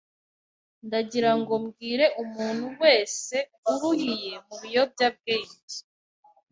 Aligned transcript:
Ndagirango 0.87 1.53
mbwire 1.63 2.05
umuntu 2.23 2.65
wese 2.81 3.35
uruhiye 3.71 4.33
mu 4.47 4.55
biyobyabwenge, 4.61 5.77